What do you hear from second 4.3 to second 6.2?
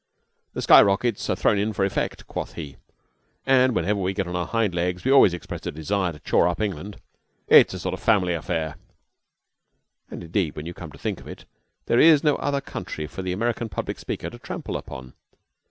our hind legs we always express a desire to